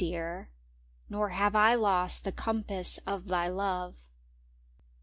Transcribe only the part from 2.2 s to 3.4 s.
the compass of